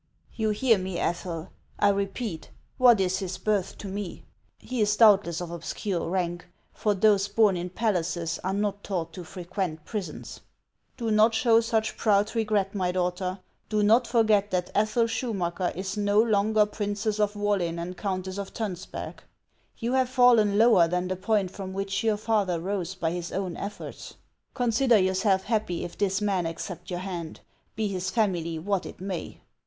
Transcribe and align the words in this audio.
"You 0.35 0.49
hear 0.49 0.79
me, 0.79 0.97
Ethel! 0.97 1.49
I 1.77 1.89
repeat, 1.89 2.49
what 2.79 2.99
is 2.99 3.19
his 3.19 3.37
birth 3.37 3.77
to 3.77 3.87
me? 3.87 4.23
He 4.57 4.81
is 4.81 4.95
doubtless 4.97 5.41
of 5.41 5.51
obscure 5.51 6.09
rank, 6.09 6.47
for 6.73 6.95
those 6.95 7.27
born 7.27 7.55
in 7.55 7.69
palaces 7.69 8.39
are 8.43 8.51
not 8.51 8.83
taught 8.83 9.13
to 9.13 9.23
frequent 9.23 9.85
prisons. 9.85 10.39
Do 10.97 11.11
not 11.11 11.35
show 11.35 11.53
HANS 11.57 11.67
OF 11.67 11.67
ICELAND. 11.75 11.87
413 11.97 11.97
such 11.97 12.01
proud 12.01 12.35
regret, 12.35 12.73
my 12.73 12.91
daughter; 12.91 13.39
do 13.69 13.83
not 13.83 14.07
forget 14.07 14.49
that 14.49 14.71
Ethel 14.73 15.03
Schumacker 15.05 15.71
is 15.75 15.95
no 15.95 16.19
longer 16.19 16.65
Princess 16.65 17.19
of 17.19 17.35
Wollin 17.35 17.77
and 17.77 17.95
Countess 17.95 18.39
of 18.39 18.55
Tonsberg. 18.55 19.21
You 19.77 19.93
have 19.93 20.09
fallen 20.09 20.57
lower 20.57 20.87
than 20.87 21.09
the 21.09 21.15
point 21.15 21.51
from 21.51 21.73
which 21.73 22.03
your 22.03 22.17
father 22.17 22.59
rose 22.59 22.95
by 22.95 23.11
his 23.11 23.31
own 23.31 23.55
efforts. 23.55 24.15
Consider 24.55 24.97
your 24.97 25.13
self 25.13 25.43
happy 25.43 25.83
if 25.85 25.95
this 25.95 26.21
man 26.21 26.47
accept 26.47 26.89
your 26.89 27.01
hand, 27.01 27.41
be 27.75 27.87
his 27.87 28.09
family 28.09 28.57
what 28.57 28.87
it 28.87 28.99
may. 28.99 29.41